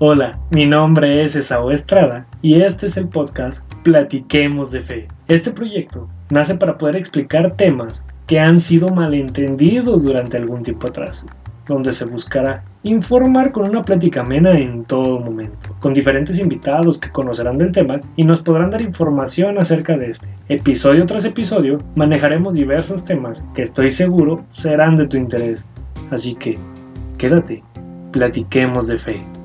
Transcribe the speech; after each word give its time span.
Hola, 0.00 0.38
mi 0.52 0.64
nombre 0.64 1.24
es 1.24 1.34
Esau 1.34 1.72
Estrada 1.72 2.24
y 2.40 2.62
este 2.62 2.86
es 2.86 2.96
el 2.96 3.08
podcast 3.08 3.64
Platiquemos 3.82 4.70
de 4.70 4.80
Fe. 4.80 5.08
Este 5.26 5.50
proyecto 5.50 6.08
nace 6.30 6.54
para 6.54 6.78
poder 6.78 6.94
explicar 6.94 7.56
temas 7.56 8.04
que 8.28 8.38
han 8.38 8.60
sido 8.60 8.90
malentendidos 8.90 10.04
durante 10.04 10.36
algún 10.36 10.62
tiempo 10.62 10.86
atrás, 10.86 11.26
donde 11.66 11.92
se 11.92 12.04
buscará 12.04 12.62
informar 12.84 13.50
con 13.50 13.68
una 13.68 13.82
plática 13.82 14.20
amena 14.20 14.52
en 14.52 14.84
todo 14.84 15.18
momento, 15.18 15.74
con 15.80 15.94
diferentes 15.94 16.38
invitados 16.38 17.00
que 17.00 17.10
conocerán 17.10 17.56
del 17.56 17.72
tema 17.72 18.00
y 18.14 18.22
nos 18.22 18.40
podrán 18.40 18.70
dar 18.70 18.82
información 18.82 19.58
acerca 19.58 19.96
de 19.96 20.10
este. 20.10 20.28
Episodio 20.48 21.06
tras 21.06 21.24
episodio 21.24 21.78
manejaremos 21.96 22.54
diversos 22.54 23.04
temas 23.04 23.44
que 23.52 23.62
estoy 23.62 23.90
seguro 23.90 24.44
serán 24.48 24.96
de 24.96 25.08
tu 25.08 25.16
interés, 25.16 25.66
así 26.12 26.36
que 26.36 26.56
quédate, 27.16 27.64
platiquemos 28.12 28.86
de 28.86 28.96
fe. 28.96 29.37